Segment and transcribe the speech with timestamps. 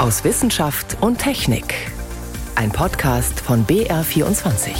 [0.00, 1.74] aus Wissenschaft und Technik.
[2.54, 4.70] Ein Podcast von BR24.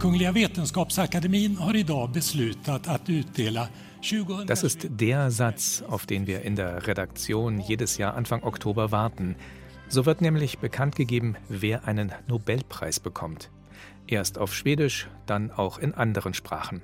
[0.00, 3.68] Kungliga Vetenskapsakademin har idag beslutat att utdela
[4.46, 9.36] Das ist der Satz, auf den wir in der Redaktion jedes Jahr Anfang Oktober warten.
[9.88, 13.50] So wird nämlich bekannt gegeben, wer einen Nobelpreis bekommt.
[14.08, 16.82] Erst auf Schwedisch, dann auch in anderen Sprachen.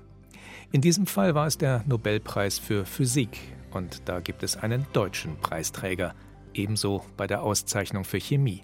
[0.71, 3.39] In diesem Fall war es der Nobelpreis für Physik
[3.71, 6.15] und da gibt es einen deutschen Preisträger,
[6.53, 8.63] ebenso bei der Auszeichnung für Chemie.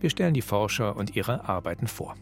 [0.00, 2.14] Wir stellen die Forscher und ihre Arbeiten vor.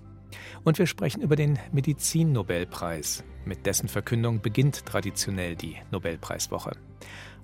[0.65, 3.23] Und wir sprechen über den Medizin-Nobelpreis.
[3.45, 6.73] Mit dessen Verkündung beginnt traditionell die Nobelpreiswoche.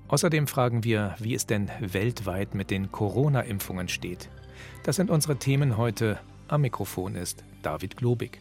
[0.08, 4.30] Außerdem fragen wir, wie es denn weltweit mit den Corona-Impfungen steht.
[4.82, 6.18] Das sind unsere Themen heute.
[6.48, 8.40] Am Mikrofon ist David Globig.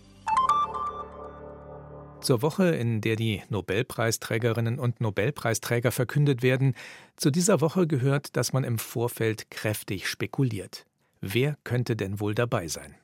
[2.21, 6.73] Zur Woche, in der die Nobelpreisträgerinnen und Nobelpreisträger verkündet werden,
[7.16, 10.85] zu dieser Woche gehört, dass man im Vorfeld kräftig spekuliert.
[11.21, 12.96] Wer könnte denn wohl dabei sein?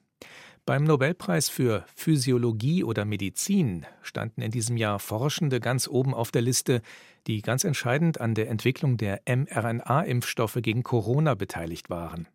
[0.66, 6.42] Beim Nobelpreis für Physiologie oder Medizin standen in diesem Jahr Forschende ganz oben auf der
[6.42, 6.82] Liste,
[7.28, 12.28] die ganz entscheidend an der Entwicklung der mRNA-Impfstoffe gegen Corona beteiligt waren.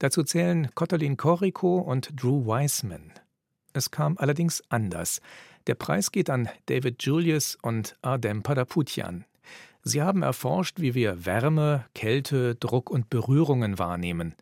[0.00, 3.12] Dazu zählen Kottolin Koriko und Drew Weissman.
[3.72, 5.20] Es kam allerdings anders.
[5.66, 9.24] Der Preis geht an David Julius und Ardem Padaputian.
[9.82, 14.34] Sie haben erforscht, wie wir Wärme, Kälte, Druck und Berührungen wahrnehmen.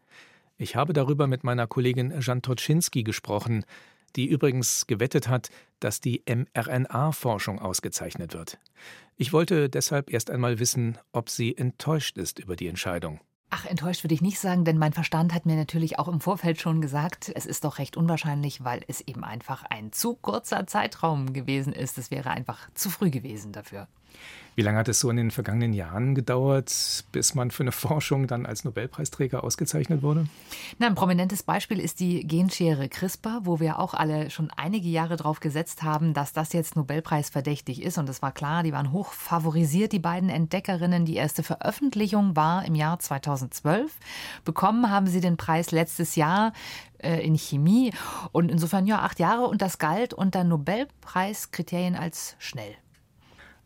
[0.57, 3.65] Ich habe darüber mit meiner Kollegin Jan Toczynski gesprochen,
[4.17, 8.59] die übrigens gewettet hat, dass die mRNA-Forschung ausgezeichnet wird.
[9.17, 13.21] Ich wollte deshalb erst einmal wissen, ob sie enttäuscht ist über die Entscheidung.
[13.51, 16.61] Ach, enttäuscht würde ich nicht sagen, denn mein Verstand hat mir natürlich auch im Vorfeld
[16.61, 21.33] schon gesagt, es ist doch recht unwahrscheinlich, weil es eben einfach ein zu kurzer Zeitraum
[21.33, 21.97] gewesen ist.
[21.97, 23.89] Es wäre einfach zu früh gewesen dafür.
[24.59, 28.27] Wie lange hat es so in den vergangenen Jahren gedauert, bis man für eine Forschung
[28.27, 30.27] dann als Nobelpreisträger ausgezeichnet wurde?
[30.81, 35.15] Na, ein prominentes Beispiel ist die Genschere CRISPR, wo wir auch alle schon einige Jahre
[35.15, 37.99] darauf gesetzt haben, dass das jetzt Nobelpreisverdächtig ist.
[37.99, 41.05] Und es war klar, die waren hoch favorisiert, die beiden Entdeckerinnen.
[41.05, 43.93] Die erste Veröffentlichung war im Jahr 2012.
[44.45, 46.53] Bekommen haben sie den Preis letztes Jahr
[46.99, 47.93] äh, in Chemie.
[48.33, 52.75] Und insofern ja, acht Jahre und das galt unter Nobelpreiskriterien als schnell.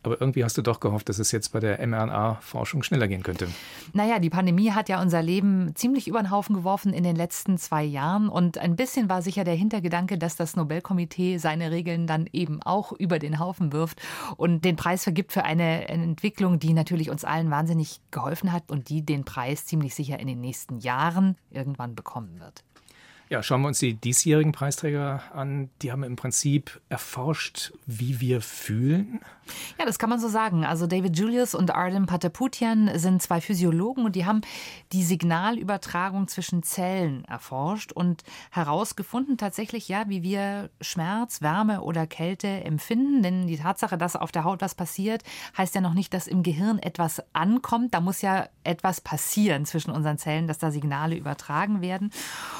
[0.03, 3.47] Aber irgendwie hast du doch gehofft, dass es jetzt bei der mRNA-Forschung schneller gehen könnte.
[3.93, 7.57] Naja, die Pandemie hat ja unser Leben ziemlich über den Haufen geworfen in den letzten
[7.57, 8.27] zwei Jahren.
[8.27, 12.91] Und ein bisschen war sicher der Hintergedanke, dass das Nobelkomitee seine Regeln dann eben auch
[12.91, 14.01] über den Haufen wirft
[14.35, 18.89] und den Preis vergibt für eine Entwicklung, die natürlich uns allen wahnsinnig geholfen hat und
[18.89, 22.63] die den Preis ziemlich sicher in den nächsten Jahren irgendwann bekommen wird.
[23.29, 25.69] Ja, schauen wir uns die diesjährigen Preisträger an.
[25.81, 29.21] Die haben im Prinzip erforscht, wie wir fühlen.
[29.79, 30.65] Ja, das kann man so sagen.
[30.65, 34.41] Also David Julius und Arden Pataputian sind zwei Physiologen und die haben
[34.91, 42.47] die Signalübertragung zwischen Zellen erforscht und herausgefunden tatsächlich, ja, wie wir Schmerz, Wärme oder Kälte
[42.47, 43.23] empfinden.
[43.23, 45.23] Denn die Tatsache, dass auf der Haut was passiert,
[45.57, 47.93] heißt ja noch nicht, dass im Gehirn etwas ankommt.
[47.93, 52.11] Da muss ja etwas passieren zwischen unseren Zellen, dass da Signale übertragen werden.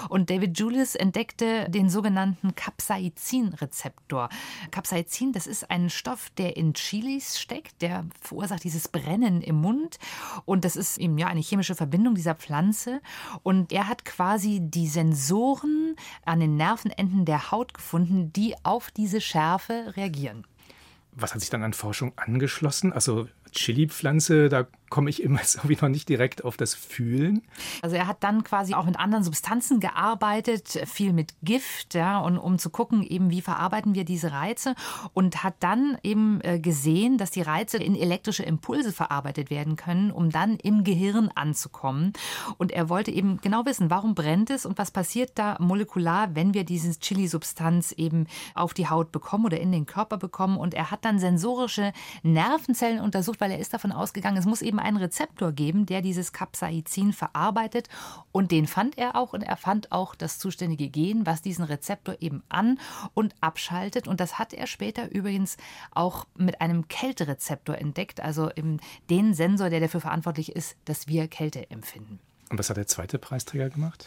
[0.10, 4.30] Und David Julius entdeckte den sogenannten Capsaicin-Rezeptor.
[4.72, 9.98] Capsaicin, das ist ein Stoff, der in Chilis steckt, der verursacht dieses Brennen im Mund.
[10.46, 13.02] Und das ist eben ja eine chemische Verbindung dieser Pflanze.
[13.44, 19.22] Und er hat quasi die Sensoren an den Nervenenden der Haut gefunden, die auf diese
[19.22, 20.46] Schärfe reagieren.
[21.16, 22.92] Was hat sich dann an Forschung angeschlossen?
[22.92, 27.42] Also Chili-Pflanze, da komme ich immer irgendwie noch nicht direkt auf das Fühlen.
[27.82, 32.38] Also er hat dann quasi auch mit anderen Substanzen gearbeitet, viel mit Gift, ja, und
[32.38, 34.76] um zu gucken, eben wie verarbeiten wir diese Reize
[35.14, 40.12] und hat dann eben äh, gesehen, dass die Reize in elektrische Impulse verarbeitet werden können,
[40.12, 42.14] um dann im Gehirn anzukommen.
[42.60, 46.54] Und er wollte eben genau wissen, warum brennt es und was passiert da molekular, wenn
[46.54, 50.58] wir diese Chili-Substanz eben auf die Haut bekommen oder in den Körper bekommen.
[50.58, 54.83] Und er hat dann sensorische Nervenzellen untersucht, weil er ist davon ausgegangen, es muss eben
[54.84, 57.90] einen Rezeptor geben, der dieses Capsaicin verarbeitet.
[58.32, 59.34] Und den fand er auch.
[59.34, 62.80] Und er fand auch das zuständige Gen, was diesen Rezeptor eben an-
[63.14, 64.08] und abschaltet.
[64.08, 65.58] Und das hat er später übrigens
[65.92, 68.50] auch mit einem Kälterezeptor entdeckt, also
[69.10, 72.20] den Sensor, der dafür verantwortlich ist, dass wir Kälte empfinden.
[72.50, 74.06] Und was hat der zweite Preisträger gemacht?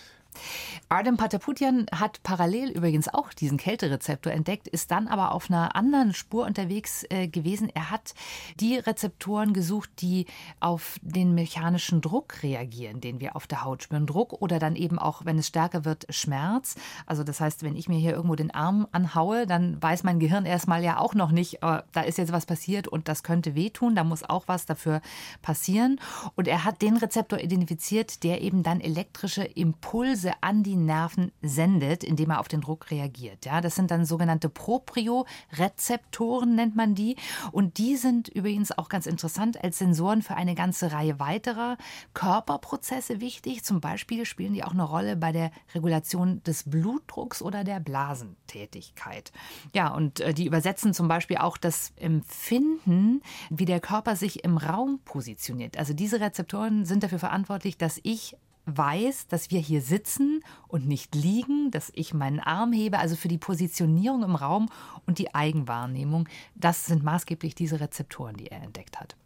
[0.88, 6.14] Ardem Pataputian hat parallel übrigens auch diesen Kälterezeptor entdeckt, ist dann aber auf einer anderen
[6.14, 7.70] Spur unterwegs äh, gewesen.
[7.74, 8.14] Er hat
[8.60, 10.26] die Rezeptoren gesucht, die
[10.60, 14.06] auf den mechanischen Druck reagieren, den wir auf der Haut spüren.
[14.06, 16.76] Druck oder dann eben auch, wenn es stärker wird, Schmerz.
[17.04, 20.46] Also das heißt, wenn ich mir hier irgendwo den Arm anhaue, dann weiß mein Gehirn
[20.46, 23.94] erstmal ja auch noch nicht, äh, da ist jetzt was passiert und das könnte wehtun.
[23.96, 25.00] Da muss auch was dafür
[25.42, 26.00] passieren.
[26.36, 32.04] Und er hat den Rezeptor identifiziert, der eben dann elektrische Impulse an die Nerven sendet,
[32.04, 33.46] indem er auf den Druck reagiert.
[33.46, 37.16] Ja, das sind dann sogenannte Propriorezeptoren, nennt man die.
[37.52, 41.76] Und die sind übrigens auch ganz interessant als Sensoren für eine ganze Reihe weiterer
[42.14, 43.64] Körperprozesse wichtig.
[43.64, 49.32] Zum Beispiel spielen die auch eine Rolle bei der Regulation des Blutdrucks oder der Blasentätigkeit.
[49.74, 54.56] Ja, und äh, die übersetzen zum Beispiel auch das Empfinden, wie der Körper sich im
[54.56, 55.78] Raum positioniert.
[55.78, 61.14] Also diese Rezeptoren sind dafür verantwortlich, dass ich weiß, dass wir hier sitzen und nicht
[61.14, 64.68] liegen, dass ich meinen Arm hebe, also für die Positionierung im Raum
[65.06, 69.16] und die Eigenwahrnehmung, das sind maßgeblich diese Rezeptoren, die er entdeckt hat.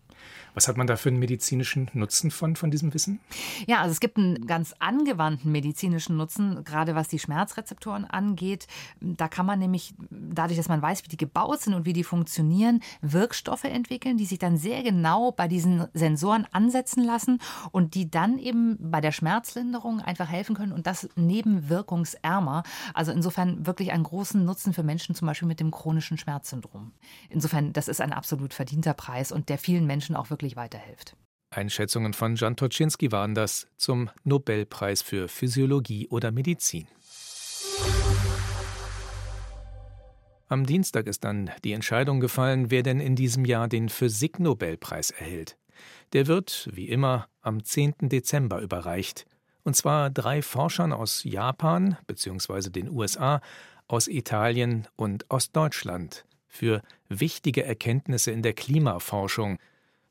[0.55, 3.21] Was hat man da für einen medizinischen Nutzen von, von diesem Wissen?
[3.67, 8.67] Ja, also es gibt einen ganz angewandten medizinischen Nutzen, gerade was die Schmerzrezeptoren angeht.
[9.01, 12.05] Da kann man nämlich, dadurch, dass man weiß, wie die gebaut sind und wie die
[12.05, 17.41] funktionieren, Wirkstoffe entwickeln, die sich dann sehr genau bei diesen Sensoren ansetzen lassen
[17.71, 22.65] und die dann eben bei der Schmerzlinderung einfach helfen können und das nebenwirkungsärmer.
[22.95, 26.93] Also insofern wirklich einen großen Nutzen für Menschen, zum Beispiel mit dem chronischen Schmerzsyndrom.
[27.29, 31.17] Insofern, das ist ein absolut verdienter Preis und der vielen Menschen auch wirklich wirklich weiterhilft.
[31.51, 36.87] Einschätzungen von Jan Toczynski waren das zum Nobelpreis für Physiologie oder Medizin.
[40.49, 45.57] Am Dienstag ist dann die Entscheidung gefallen, wer denn in diesem Jahr den Physik-Nobelpreis erhält.
[46.13, 47.95] Der wird, wie immer, am 10.
[48.03, 49.27] Dezember überreicht.
[49.63, 52.71] Und zwar drei Forschern aus Japan bzw.
[52.71, 53.41] den USA,
[53.87, 59.59] aus Italien und aus Deutschland für wichtige Erkenntnisse in der Klimaforschung,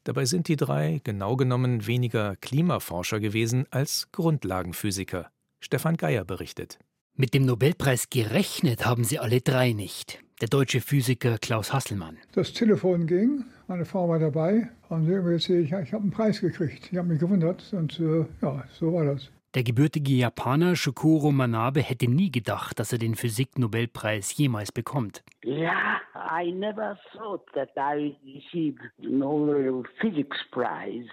[0.03, 5.29] Dabei sind die drei genau genommen weniger Klimaforscher gewesen als Grundlagenphysiker.
[5.59, 6.79] Stefan Geier berichtet.
[7.15, 10.23] Mit dem Nobelpreis gerechnet haben sie alle drei nicht.
[10.39, 12.17] Der deutsche Physiker Klaus Hasselmann.
[12.31, 16.89] Das Telefon ging, meine Frau war dabei und ich, ich habe einen Preis gekriegt.
[16.91, 19.29] Ich habe mich gewundert und äh, ja, so war das.
[19.55, 25.23] Der gebürtige Japaner Shokuro Manabe hätte nie gedacht, dass er den Physik-Nobelpreis jemals bekommt.
[25.43, 31.09] Ja, I never thought that I received Nobel Physics Prize.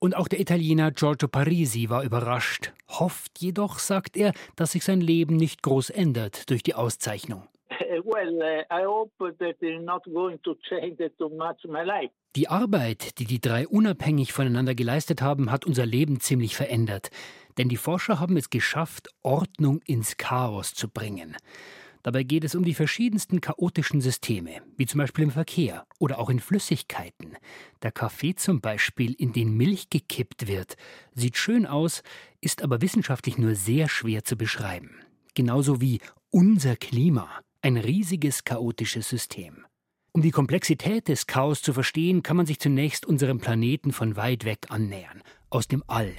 [0.00, 5.00] Und auch der Italiener Giorgio Parisi war überrascht, hofft jedoch, sagt er, dass sich sein
[5.00, 7.46] Leben nicht groß ändert durch die Auszeichnung.
[11.84, 12.12] Life.
[12.36, 17.10] Die Arbeit, die die drei unabhängig voneinander geleistet haben, hat unser Leben ziemlich verändert.
[17.56, 21.36] Denn die Forscher haben es geschafft, Ordnung ins Chaos zu bringen.
[22.02, 26.30] Dabei geht es um die verschiedensten chaotischen Systeme, wie zum Beispiel im Verkehr oder auch
[26.30, 27.36] in Flüssigkeiten.
[27.82, 30.76] Der Kaffee zum Beispiel, in den Milch gekippt wird,
[31.14, 32.02] sieht schön aus,
[32.40, 35.00] ist aber wissenschaftlich nur sehr schwer zu beschreiben.
[35.34, 36.00] Genauso wie
[36.30, 37.28] unser Klima,
[37.68, 39.66] ein riesiges chaotisches System.
[40.12, 44.46] Um die Komplexität des Chaos zu verstehen, kann man sich zunächst unserem Planeten von weit
[44.46, 46.10] weg annähern, aus dem All.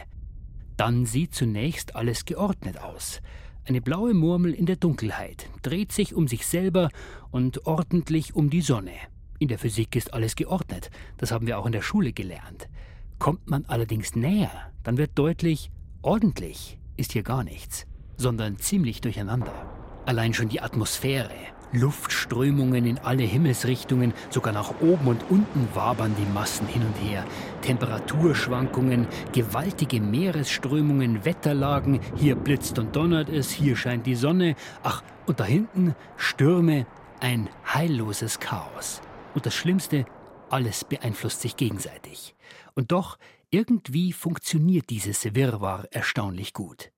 [0.78, 3.20] Dann sieht zunächst alles geordnet aus.
[3.66, 6.90] Eine blaue Murmel in der Dunkelheit dreht sich um sich selber
[7.32, 8.94] und ordentlich um die Sonne.
[9.40, 12.70] In der Physik ist alles geordnet, das haben wir auch in der Schule gelernt.
[13.18, 14.52] Kommt man allerdings näher,
[14.84, 15.72] dann wird deutlich,
[16.04, 17.88] ordentlich ist hier gar nichts,
[18.18, 19.79] sondern ziemlich durcheinander.
[20.10, 21.36] Allein schon die Atmosphäre,
[21.72, 27.24] Luftströmungen in alle Himmelsrichtungen, sogar nach oben und unten wabern die Massen hin und her.
[27.62, 35.40] Temperaturschwankungen, gewaltige Meeresströmungen, Wetterlagen, hier blitzt und donnert es, hier scheint die Sonne, ach, und
[35.40, 36.88] da hinten Stürme,
[37.20, 39.04] ein heilloses Chaos.
[39.36, 40.06] Und das Schlimmste,
[40.50, 42.36] alles beeinflusst sich gegenseitig.
[42.74, 43.20] Und doch,
[43.52, 46.90] irgendwie funktioniert dieses Wirrwarr erstaunlich gut.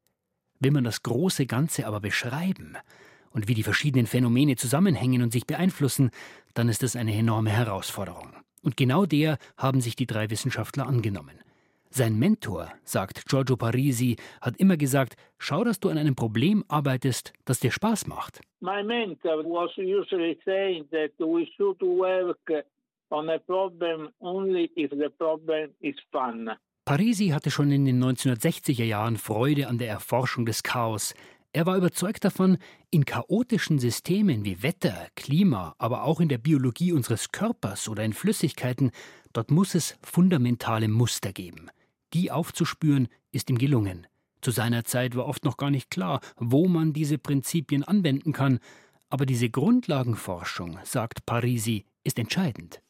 [0.62, 2.77] Will man das große Ganze aber beschreiben,
[3.34, 6.12] und wie die verschiedenen Phänomene zusammenhängen und sich beeinflussen,
[6.53, 8.34] dann ist es eine enorme Herausforderung.
[8.62, 11.39] Und genau der haben sich die drei Wissenschaftler angenommen.
[11.89, 17.34] Sein Mentor, sagt Giorgio Parisi, hat immer gesagt, schau, dass du an einem Problem arbeitest,
[17.44, 18.39] das dir Spaß macht.
[18.62, 22.38] My mentor was usually saying that we should work
[23.10, 26.51] on a problem only if the problem is fun.
[26.91, 31.15] Parisi hatte schon in den 1960er Jahren Freude an der Erforschung des Chaos.
[31.53, 32.57] Er war überzeugt davon,
[32.89, 38.12] in chaotischen Systemen wie Wetter, Klima, aber auch in der Biologie unseres Körpers oder in
[38.12, 38.91] Flüssigkeiten,
[39.31, 41.69] dort muss es fundamentale Muster geben.
[42.13, 44.05] Die aufzuspüren, ist ihm gelungen.
[44.41, 48.60] Zu seiner Zeit war oft noch gar nicht klar, wo man diese Prinzipien anwenden kann.
[49.10, 52.81] Aber diese Grundlagenforschung, sagt Parisi, ist entscheidend.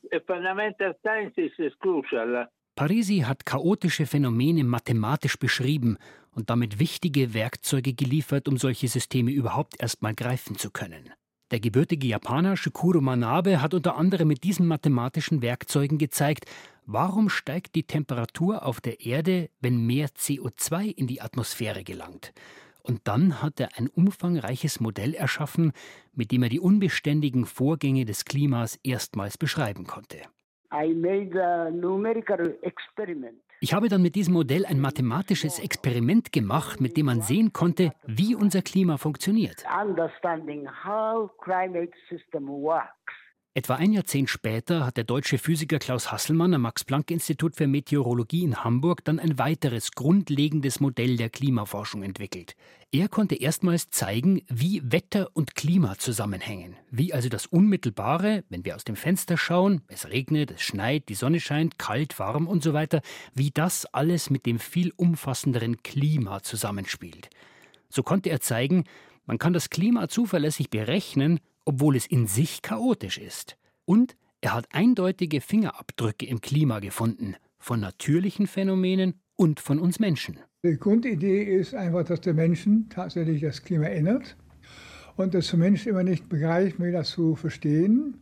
[2.81, 5.99] Parisi hat chaotische Phänomene mathematisch beschrieben
[6.31, 11.11] und damit wichtige Werkzeuge geliefert, um solche Systeme überhaupt erstmal greifen zu können.
[11.51, 16.45] Der gebürtige Japaner Shikuro Manabe hat unter anderem mit diesen mathematischen Werkzeugen gezeigt,
[16.87, 22.33] warum steigt die Temperatur auf der Erde, wenn mehr CO2 in die Atmosphäre gelangt.
[22.81, 25.73] Und dann hat er ein umfangreiches Modell erschaffen,
[26.13, 30.17] mit dem er die unbeständigen Vorgänge des Klimas erstmals beschreiben konnte.
[33.63, 37.93] Ich habe dann mit diesem Modell ein mathematisches Experiment gemacht, mit dem man sehen konnte,
[38.07, 39.63] wie unser Klima funktioniert.
[43.53, 48.63] Etwa ein Jahrzehnt später hat der deutsche Physiker Klaus Hasselmann am Max-Planck-Institut für Meteorologie in
[48.63, 52.55] Hamburg dann ein weiteres grundlegendes Modell der Klimaforschung entwickelt.
[52.93, 56.77] Er konnte erstmals zeigen, wie Wetter und Klima zusammenhängen.
[56.91, 61.15] Wie also das Unmittelbare, wenn wir aus dem Fenster schauen, es regnet, es schneit, die
[61.15, 63.01] Sonne scheint, kalt, warm und so weiter,
[63.33, 67.29] wie das alles mit dem viel umfassenderen Klima zusammenspielt.
[67.89, 68.85] So konnte er zeigen,
[69.25, 73.57] man kann das Klima zuverlässig berechnen obwohl es in sich chaotisch ist.
[73.85, 80.39] Und er hat eindeutige Fingerabdrücke im Klima gefunden, von natürlichen Phänomenen und von uns Menschen.
[80.63, 84.35] Die Grundidee ist einfach, dass der Menschen tatsächlich das Klima ändert
[85.15, 88.21] und dass der Mensch immer nicht begreift, wie das zu verstehen,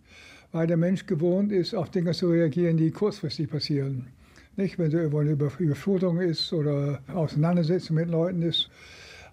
[0.51, 4.07] weil der Mensch gewohnt ist, auf Dinge zu reagieren, die kurzfristig passieren.
[4.55, 8.69] Nicht, wenn so eine Überflutung ist oder Auseinandersetzung mit Leuten ist,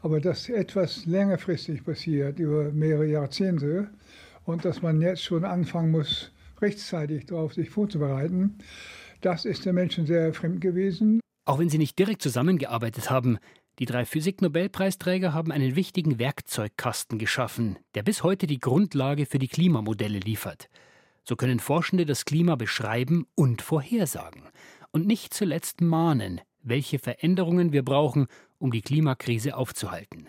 [0.03, 3.89] aber dass etwas längerfristig passiert, über mehrere Jahrzehnte,
[4.45, 8.59] und dass man jetzt schon anfangen muss, rechtzeitig darauf sich vorzubereiten,
[9.21, 11.21] das ist den Menschen sehr fremd gewesen.
[11.45, 13.39] Auch wenn sie nicht direkt zusammengearbeitet haben,
[13.79, 19.49] die drei Physik-Nobelpreisträger haben einen wichtigen Werkzeugkasten geschaffen, der bis heute die Grundlage für die
[19.49, 20.69] Klimamodelle liefert.
[21.25, 24.45] So können Forschende das Klima beschreiben und vorhersagen
[24.93, 30.29] und nicht zuletzt mahnen, welche Veränderungen wir brauchen, um die Klimakrise aufzuhalten.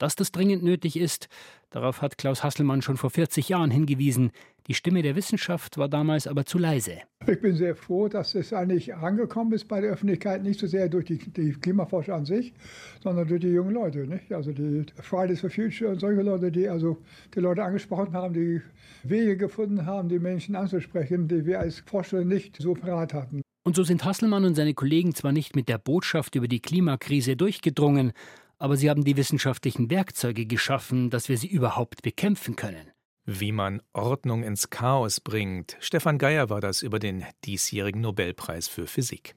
[0.00, 1.28] Dass das dringend nötig ist,
[1.68, 4.32] darauf hat Klaus Hasselmann schon vor 40 Jahren hingewiesen.
[4.66, 7.00] Die Stimme der Wissenschaft war damals aber zu leise.
[7.26, 10.88] Ich bin sehr froh, dass es eigentlich angekommen ist bei der Öffentlichkeit, nicht so sehr
[10.88, 12.54] durch die, die Klimaforscher an sich,
[13.02, 14.06] sondern durch die jungen Leute.
[14.06, 14.32] Nicht?
[14.32, 16.96] Also die Fridays for Future und solche Leute, die also
[17.34, 18.62] die Leute angesprochen haben, die
[19.02, 23.42] Wege gefunden haben, die Menschen anzusprechen, die wir als Forscher nicht so parat hatten.
[23.62, 27.36] Und so sind Hasselmann und seine Kollegen zwar nicht mit der Botschaft über die Klimakrise
[27.36, 28.12] durchgedrungen,
[28.58, 32.90] aber sie haben die wissenschaftlichen Werkzeuge geschaffen, dass wir sie überhaupt bekämpfen können.
[33.26, 35.76] Wie man Ordnung ins Chaos bringt.
[35.80, 39.34] Stefan Geier war das über den diesjährigen Nobelpreis für Physik.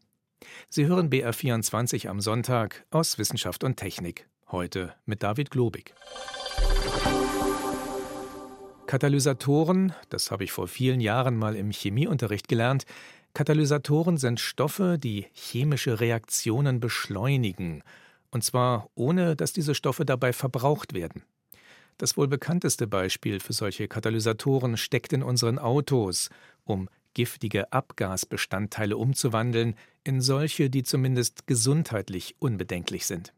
[0.69, 4.27] Sie hören BR24 am Sonntag aus Wissenschaft und Technik.
[4.51, 5.93] Heute mit David Globig.
[8.87, 12.85] Katalysatoren, das habe ich vor vielen Jahren mal im Chemieunterricht gelernt,
[13.33, 17.81] Katalysatoren sind Stoffe, die chemische Reaktionen beschleunigen,
[18.29, 21.23] und zwar ohne dass diese Stoffe dabei verbraucht werden.
[21.97, 26.29] Das wohl bekannteste Beispiel für solche Katalysatoren steckt in unseren Autos,
[26.63, 33.33] um giftige Abgasbestandteile umzuwandeln in solche, die zumindest gesundheitlich unbedenklich sind.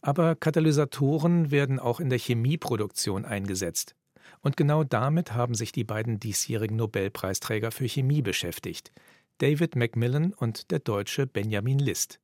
[0.00, 3.94] Aber Katalysatoren werden auch in der Chemieproduktion eingesetzt.
[4.42, 8.92] Und genau damit haben sich die beiden diesjährigen Nobelpreisträger für Chemie beschäftigt,
[9.38, 12.20] David Macmillan und der Deutsche Benjamin List.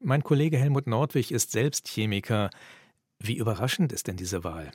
[0.00, 2.50] Mein Kollege Helmut Nordwig ist selbst Chemiker.
[3.18, 4.70] Wie überraschend ist denn diese Wahl?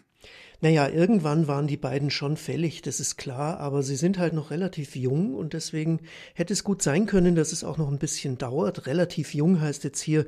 [0.61, 4.51] Naja, irgendwann waren die beiden schon fällig, das ist klar, aber sie sind halt noch
[4.51, 5.99] relativ jung und deswegen
[6.35, 8.85] hätte es gut sein können, dass es auch noch ein bisschen dauert.
[8.85, 10.25] Relativ jung heißt jetzt hier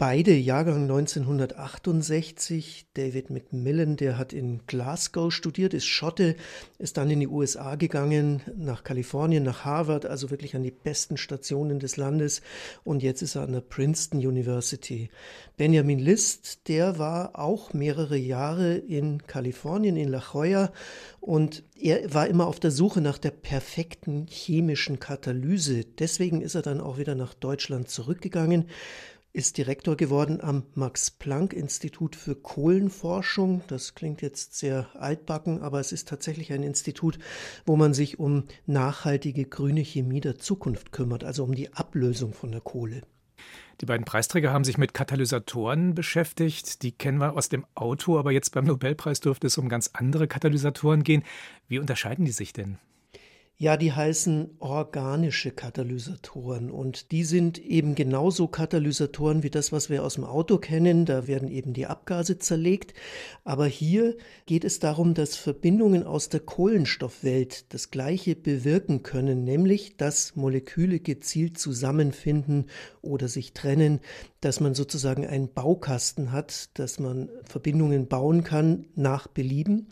[0.00, 2.86] Beide Jahrgang 1968.
[2.94, 6.36] David Macmillan, der hat in Glasgow studiert, ist Schotte,
[6.78, 11.16] ist dann in die USA gegangen, nach Kalifornien, nach Harvard, also wirklich an die besten
[11.16, 12.42] Stationen des Landes.
[12.84, 15.10] Und jetzt ist er an der Princeton University.
[15.56, 20.72] Benjamin List, der war auch mehrere Jahre in Kalifornien, in La Jolla.
[21.18, 25.84] Und er war immer auf der Suche nach der perfekten chemischen Katalyse.
[25.84, 28.66] Deswegen ist er dann auch wieder nach Deutschland zurückgegangen
[29.32, 33.62] ist Direktor geworden am Max-Planck-Institut für Kohlenforschung.
[33.68, 37.18] Das klingt jetzt sehr altbacken, aber es ist tatsächlich ein Institut,
[37.66, 42.50] wo man sich um nachhaltige grüne Chemie der Zukunft kümmert, also um die Ablösung von
[42.50, 43.02] der Kohle.
[43.80, 46.82] Die beiden Preisträger haben sich mit Katalysatoren beschäftigt.
[46.82, 50.26] Die kennen wir aus dem Auto, aber jetzt beim Nobelpreis dürfte es um ganz andere
[50.26, 51.22] Katalysatoren gehen.
[51.68, 52.78] Wie unterscheiden die sich denn?
[53.60, 60.04] Ja, die heißen organische Katalysatoren und die sind eben genauso Katalysatoren wie das, was wir
[60.04, 61.06] aus dem Auto kennen.
[61.06, 62.94] Da werden eben die Abgase zerlegt.
[63.42, 69.96] Aber hier geht es darum, dass Verbindungen aus der Kohlenstoffwelt das Gleiche bewirken können, nämlich
[69.96, 72.66] dass Moleküle gezielt zusammenfinden
[73.02, 73.98] oder sich trennen,
[74.40, 79.88] dass man sozusagen einen Baukasten hat, dass man Verbindungen bauen kann nach Belieben.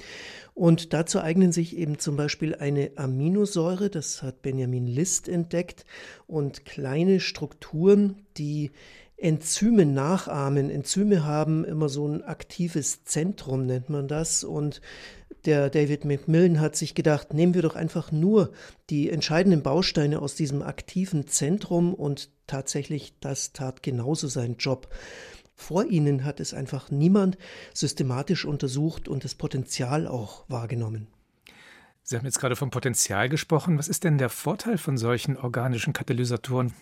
[0.56, 5.84] Und dazu eignen sich eben zum Beispiel eine Aminosäure, das hat Benjamin List entdeckt,
[6.26, 8.70] und kleine Strukturen, die
[9.18, 10.70] Enzyme nachahmen.
[10.70, 14.44] Enzyme haben immer so ein aktives Zentrum, nennt man das.
[14.44, 14.80] Und
[15.44, 18.50] der David McMillan hat sich gedacht, nehmen wir doch einfach nur
[18.88, 24.88] die entscheidenden Bausteine aus diesem aktiven Zentrum und tatsächlich, das tat genauso seinen Job.
[25.56, 27.38] Vor ihnen hat es einfach niemand
[27.74, 31.08] systematisch untersucht und das Potenzial auch wahrgenommen.
[32.02, 33.78] Sie haben jetzt gerade vom Potenzial gesprochen.
[33.78, 36.72] Was ist denn der Vorteil von solchen organischen Katalysatoren?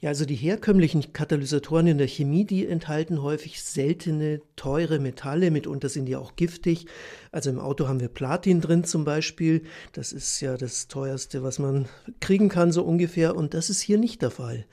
[0.00, 5.90] Ja, also die herkömmlichen Katalysatoren in der Chemie, die enthalten häufig seltene, teure Metalle, mitunter
[5.90, 6.86] sind die auch giftig.
[7.32, 9.64] Also im Auto haben wir Platin drin zum Beispiel.
[9.92, 11.86] Das ist ja das teuerste, was man
[12.20, 13.36] kriegen kann, so ungefähr.
[13.36, 14.64] Und das ist hier nicht der Fall.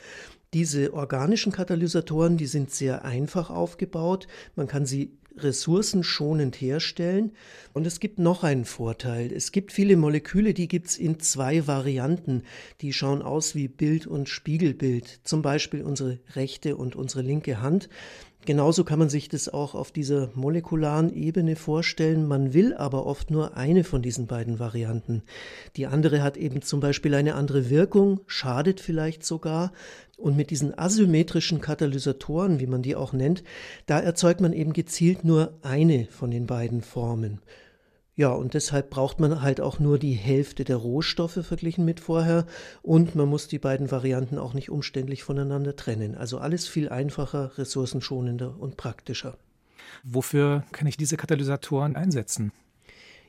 [0.53, 4.27] Diese organischen Katalysatoren, die sind sehr einfach aufgebaut.
[4.55, 7.31] Man kann sie ressourcenschonend herstellen.
[7.73, 9.31] Und es gibt noch einen Vorteil.
[9.31, 12.43] Es gibt viele Moleküle, die gibt es in zwei Varianten.
[12.81, 15.19] Die schauen aus wie Bild und Spiegelbild.
[15.23, 17.89] Zum Beispiel unsere rechte und unsere linke Hand.
[18.45, 22.25] Genauso kann man sich das auch auf dieser molekularen Ebene vorstellen.
[22.25, 25.23] Man will aber oft nur eine von diesen beiden Varianten.
[25.75, 29.73] Die andere hat eben zum Beispiel eine andere Wirkung, schadet vielleicht sogar.
[30.17, 33.43] Und mit diesen asymmetrischen Katalysatoren, wie man die auch nennt,
[33.85, 37.39] da erzeugt man eben gezielt nur eine von den beiden Formen.
[38.15, 42.47] Ja, und deshalb braucht man halt auch nur die Hälfte der Rohstoffe verglichen mit vorher
[42.81, 46.15] und man muss die beiden Varianten auch nicht umständlich voneinander trennen.
[46.15, 49.37] Also alles viel einfacher, ressourcenschonender und praktischer.
[50.03, 52.51] Wofür kann ich diese Katalysatoren einsetzen?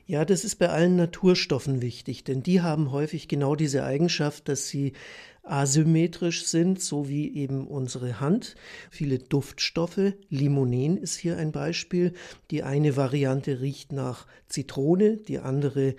[0.07, 4.67] Ja, das ist bei allen Naturstoffen wichtig, denn die haben häufig genau diese Eigenschaft, dass
[4.67, 4.93] sie
[5.43, 8.55] asymmetrisch sind, so wie eben unsere Hand.
[8.91, 12.13] Viele Duftstoffe, Limonen ist hier ein Beispiel.
[12.51, 15.95] Die eine Variante riecht nach Zitrone, die andere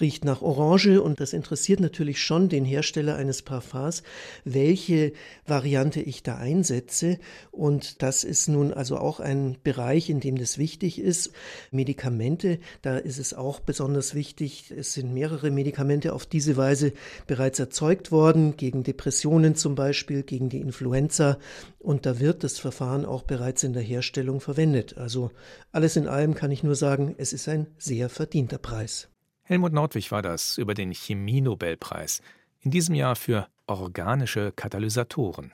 [0.00, 4.02] riecht nach Orange und das interessiert natürlich schon den Hersteller eines Parfums,
[4.44, 5.12] welche
[5.46, 7.18] Variante ich da einsetze.
[7.50, 11.32] Und das ist nun also auch ein Bereich, in dem das wichtig ist.
[11.70, 14.72] Medikamente, da ist es auch besonders wichtig.
[14.76, 16.92] Es sind mehrere Medikamente auf diese Weise
[17.26, 21.38] bereits erzeugt worden, gegen Depressionen zum Beispiel, gegen die Influenza.
[21.78, 24.96] Und da wird das Verfahren auch bereits in der Herstellung verwendet.
[24.96, 25.30] Also
[25.70, 29.08] alles in allem kann ich nur sagen, es ist ein sehr verdienter Preis.
[29.46, 32.22] Helmut Nordwig war das über den Chemie-Nobelpreis.
[32.60, 35.52] In diesem Jahr für organische Katalysatoren.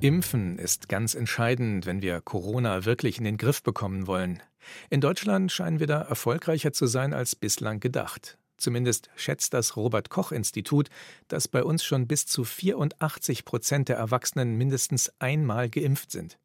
[0.00, 4.42] Impfen ist ganz entscheidend, wenn wir Corona wirklich in den Griff bekommen wollen.
[4.90, 8.38] In Deutschland scheinen wir da erfolgreicher zu sein als bislang gedacht.
[8.56, 10.88] Zumindest schätzt das Robert Koch Institut,
[11.28, 16.38] dass bei uns schon bis zu 84 Prozent der Erwachsenen mindestens einmal geimpft sind.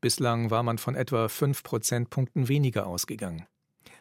[0.00, 3.46] Bislang war man von etwa fünf Prozentpunkten weniger ausgegangen.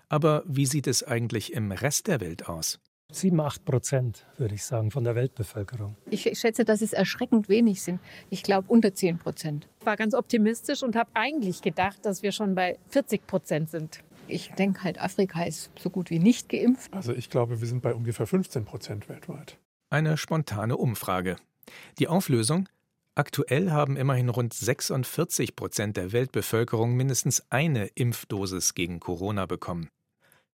[0.09, 2.79] Aber wie sieht es eigentlich im Rest der Welt aus?
[3.11, 5.95] Sieben, acht Prozent, würde ich sagen, von der Weltbevölkerung.
[6.09, 7.99] Ich schätze, dass es erschreckend wenig sind.
[8.29, 9.67] Ich glaube unter zehn Prozent.
[9.79, 14.03] Ich war ganz optimistisch und habe eigentlich gedacht, dass wir schon bei 40 Prozent sind.
[14.27, 16.91] Ich denke halt, Afrika ist so gut wie nicht geimpft.
[16.93, 19.57] Also ich glaube, wir sind bei ungefähr 15 Prozent weltweit.
[19.91, 21.37] Eine spontane Umfrage.
[21.99, 22.67] Die Auflösung?
[23.17, 29.87] Aktuell haben immerhin rund 46 Prozent der Weltbevölkerung mindestens eine Impfdosis gegen Corona bekommen.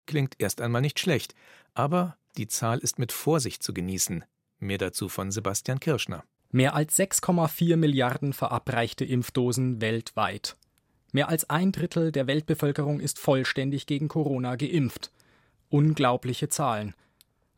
[0.07, 1.35] Klingt erst einmal nicht schlecht,
[1.75, 4.25] aber die Zahl ist mit Vorsicht zu genießen.
[4.57, 6.23] Mehr dazu von Sebastian Kirschner.
[6.49, 10.55] Mehr als 6,4 Milliarden verabreichte Impfdosen weltweit.
[11.11, 15.11] Mehr als ein Drittel der Weltbevölkerung ist vollständig gegen Corona geimpft.
[15.69, 16.95] Unglaubliche Zahlen.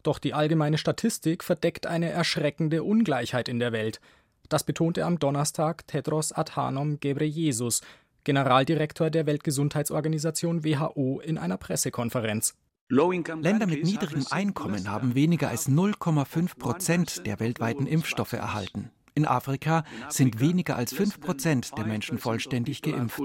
[0.03, 4.01] Doch die allgemeine Statistik verdeckt eine erschreckende Ungleichheit in der Welt–
[4.49, 7.81] das betonte am Donnerstag Tedros Adhanom Ghebreyesus,
[8.23, 12.55] Generaldirektor der Weltgesundheitsorganisation WHO, in einer Pressekonferenz.
[12.89, 18.91] Länder mit niedrigem Einkommen haben weniger als 0,5 Prozent der weltweiten Impfstoffe erhalten.
[19.13, 23.21] In Afrika sind weniger als 5 Prozent der Menschen vollständig geimpft.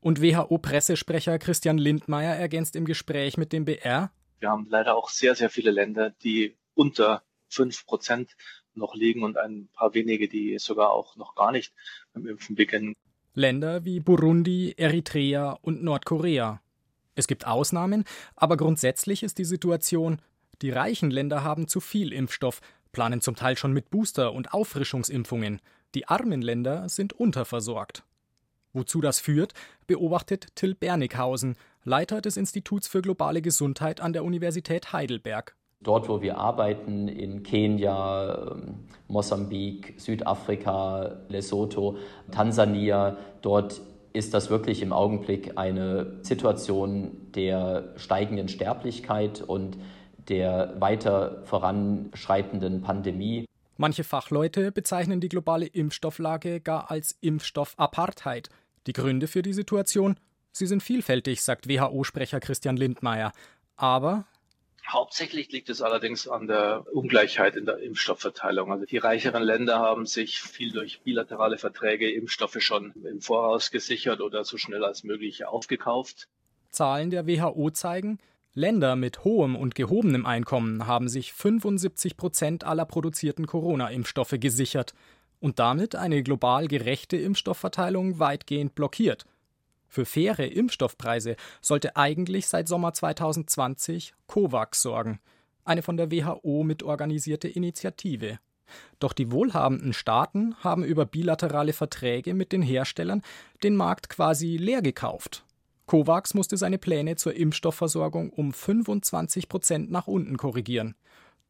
[0.00, 4.12] Und WHO-Pressesprecher Christian Lindmeier ergänzt im Gespräch mit dem BR.
[4.38, 8.36] Wir haben leider auch sehr, sehr viele Länder, die unter 5 Prozent
[8.74, 11.72] noch liegen und ein paar wenige, die sogar auch noch gar nicht
[12.12, 12.94] beim Impfen beginnen.
[13.34, 16.60] Länder wie Burundi, Eritrea und Nordkorea.
[17.14, 18.04] Es gibt Ausnahmen,
[18.34, 20.20] aber grundsätzlich ist die Situation,
[20.62, 22.60] die reichen Länder haben zu viel Impfstoff,
[22.92, 25.60] planen zum Teil schon mit Booster- und Auffrischungsimpfungen.
[25.94, 28.04] Die armen Länder sind unterversorgt.
[28.72, 29.52] Wozu das führt,
[29.86, 35.56] beobachtet Till Bernighausen, Leiter des Instituts für globale Gesundheit an der Universität Heidelberg.
[35.82, 41.96] Dort, wo wir arbeiten, in Kenia, ähm, Mosambik, Südafrika, Lesotho,
[42.30, 43.80] Tansania, dort
[44.12, 49.78] ist das wirklich im Augenblick eine Situation der steigenden Sterblichkeit und
[50.28, 53.46] der weiter voranschreitenden Pandemie.
[53.76, 58.50] Manche Fachleute bezeichnen die globale Impfstofflage gar als Impfstoffapartheid.
[58.86, 60.16] Die Gründe für die Situation?
[60.52, 63.32] Sie sind vielfältig, sagt WHO-Sprecher Christian Lindmeier.
[63.76, 64.26] Aber
[64.92, 68.72] Hauptsächlich liegt es allerdings an der Ungleichheit in der Impfstoffverteilung.
[68.72, 74.20] Also die reicheren Länder haben sich viel durch bilaterale Verträge Impfstoffe schon im Voraus gesichert
[74.20, 76.26] oder so schnell als möglich aufgekauft.
[76.70, 78.18] Zahlen der WHO zeigen,
[78.52, 84.94] Länder mit hohem und gehobenem Einkommen haben sich 75 Prozent aller produzierten Corona-Impfstoffe gesichert
[85.38, 89.24] und damit eine global gerechte Impfstoffverteilung weitgehend blockiert.
[89.90, 95.20] Für faire Impfstoffpreise sollte eigentlich seit Sommer 2020 COVAX sorgen,
[95.66, 98.38] eine von der WHO mitorganisierte Initiative.
[99.00, 103.20] Doch die wohlhabenden Staaten haben über bilaterale Verträge mit den Herstellern
[103.62, 105.44] den Markt quasi leer gekauft
[105.90, 110.94] COVAX musste seine Pläne zur Impfstoffversorgung um 25 Prozent nach unten korrigieren.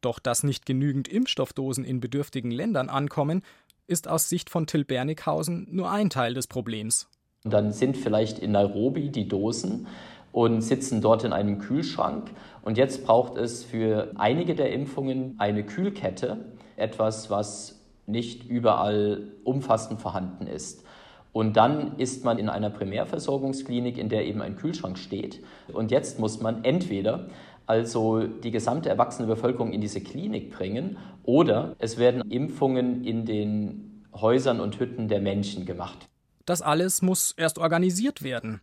[0.01, 3.43] Doch dass nicht genügend Impfstoffdosen in bedürftigen Ländern ankommen,
[3.85, 7.07] ist aus Sicht von Till Bernighausen nur ein Teil des Problems.
[7.43, 9.87] Dann sind vielleicht in Nairobi die Dosen
[10.31, 12.31] und sitzen dort in einem Kühlschrank.
[12.61, 16.37] Und jetzt braucht es für einige der Impfungen eine Kühlkette,
[16.77, 20.85] etwas, was nicht überall umfassend vorhanden ist.
[21.33, 25.41] Und dann ist man in einer Primärversorgungsklinik, in der eben ein Kühlschrank steht.
[25.71, 27.27] Und jetzt muss man entweder
[27.65, 34.03] also die gesamte erwachsene Bevölkerung in diese Klinik bringen oder es werden Impfungen in den
[34.13, 36.09] Häusern und Hütten der Menschen gemacht.
[36.45, 38.61] Das alles muss erst organisiert werden.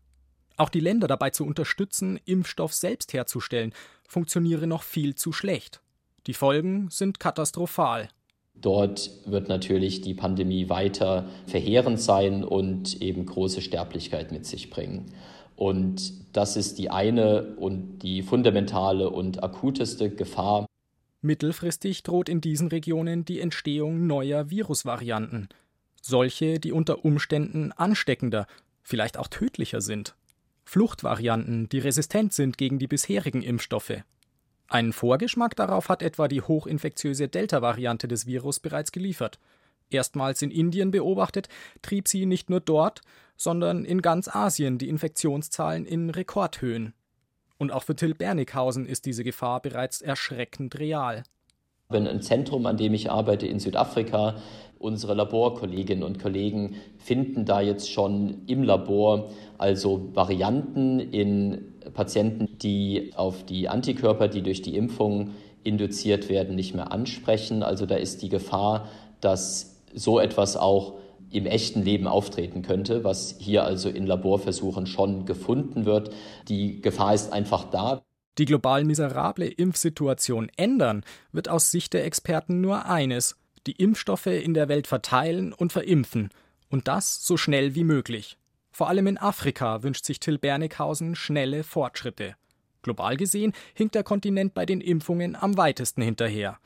[0.57, 3.73] Auch die Länder dabei zu unterstützen, Impfstoff selbst herzustellen,
[4.09, 5.81] funktioniere noch viel zu schlecht.
[6.27, 8.09] Die Folgen sind katastrophal.
[8.61, 15.13] Dort wird natürlich die Pandemie weiter verheerend sein und eben große Sterblichkeit mit sich bringen.
[15.55, 20.67] Und das ist die eine und die fundamentale und akuteste Gefahr.
[21.21, 25.49] Mittelfristig droht in diesen Regionen die Entstehung neuer Virusvarianten.
[26.01, 28.47] Solche, die unter Umständen ansteckender,
[28.83, 30.15] vielleicht auch tödlicher sind.
[30.65, 34.03] Fluchtvarianten, die resistent sind gegen die bisherigen Impfstoffe.
[34.69, 39.39] Einen Vorgeschmack darauf hat etwa die hochinfektiöse Delta-Variante des Virus bereits geliefert.
[39.89, 41.49] Erstmals in Indien beobachtet,
[41.81, 43.01] trieb sie nicht nur dort,
[43.39, 46.93] sondern in ganz Asien die Infektionszahlen in Rekordhöhen.
[47.57, 51.25] Und auch für Till Bernighausen ist diese Gefahr bereits erschreckend real.
[51.91, 54.35] Wenn ein Zentrum, an dem ich arbeite in Südafrika,
[54.79, 63.13] unsere Laborkolleginnen und Kollegen finden da jetzt schon im Labor also Varianten in Patienten, die
[63.17, 65.31] auf die Antikörper, die durch die Impfung
[65.65, 67.63] induziert werden, nicht mehr ansprechen.
[67.63, 68.89] Also da ist die Gefahr,
[69.23, 70.99] dass so etwas auch
[71.31, 76.11] im echten Leben auftreten könnte, was hier also in Laborversuchen schon gefunden wird.
[76.49, 78.03] Die Gefahr ist einfach da.
[78.39, 84.55] Die global miserable Impfsituation ändern wird aus Sicht der Experten nur eines, die Impfstoffe in
[84.55, 86.31] der Welt verteilen und verimpfen,
[86.71, 88.39] und das so schnell wie möglich.
[88.71, 92.37] Vor allem in Afrika wünscht sich Till Bernighausen schnelle Fortschritte.
[92.83, 96.59] Global gesehen hinkt der Kontinent bei den Impfungen am weitesten hinterher.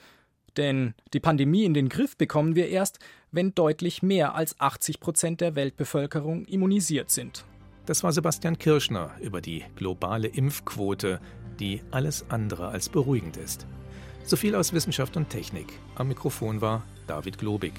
[0.59, 2.99] Denn die Pandemie in den Griff bekommen wir erst,
[3.31, 7.47] wenn deutlich mehr als 80 Prozent der Weltbevölkerung immunisiert sind.
[7.87, 11.21] Das war Sebastian Kirschner über die globale Impfquote,
[11.61, 13.67] die alles andere als beruhigend ist.
[14.25, 15.67] So viel aus Wissenschaft und Technik.
[15.95, 17.75] Am Mikrofon war David Globig.